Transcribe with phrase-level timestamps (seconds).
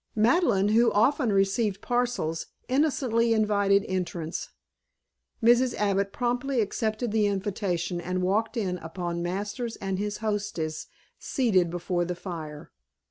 [0.15, 4.49] Madeleine, who often received parcels, innocently invited entrance.
[5.43, 5.75] Mrs.
[5.75, 10.87] Abbott promptly accepted the invitation and walked in upon Masters and his hostess
[11.19, 12.71] seated before the fire.